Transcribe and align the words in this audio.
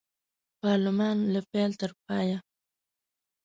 پارلمان 0.61 1.17
له 1.33 1.39
پیل 1.51 1.71
تر 1.81 1.91
پایه 2.05 2.37